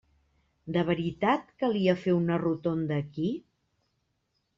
[0.77, 3.29] De veritat calia fer una rotonda aquí?